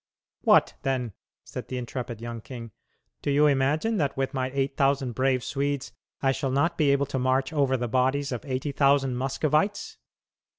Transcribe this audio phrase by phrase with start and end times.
[0.41, 1.13] "What, then!"
[1.43, 2.71] said the intrepid young king,
[3.21, 5.93] "do you imagine that with my eight thousand brave Swedes
[6.23, 9.97] I shall not be able to march over the bodies of eighty thousand Muscovites?"